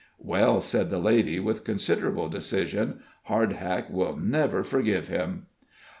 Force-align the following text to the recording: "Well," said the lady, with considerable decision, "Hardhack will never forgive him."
"Well," 0.23 0.61
said 0.61 0.89
the 0.89 0.97
lady, 0.97 1.39
with 1.39 1.63
considerable 1.63 2.27
decision, 2.27 3.01
"Hardhack 3.29 3.91
will 3.91 4.17
never 4.17 4.63
forgive 4.63 5.09
him." 5.09 5.45